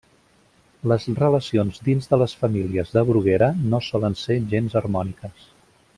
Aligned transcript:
Les 0.91 1.03
relacions 1.19 1.77
dins 1.89 2.09
de 2.13 2.19
les 2.23 2.35
famílies 2.41 2.95
de 2.97 3.03
Bruguera 3.11 3.53
no 3.75 3.81
solen 3.89 4.19
ser 4.23 4.43
gens 4.55 4.79
harmòniques. 4.83 5.51